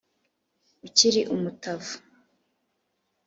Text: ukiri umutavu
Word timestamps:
ukiri 0.87 1.21
umutavu 1.33 1.95